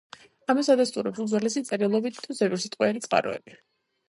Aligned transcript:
ამას 0.53 0.69
ადასტურებს 0.75 1.21
უძველესი 1.25 1.63
წერილობითი 1.69 2.27
თუ 2.29 2.39
ზეპირსიტყვიერი 2.41 3.05
წყაროები. 3.07 3.57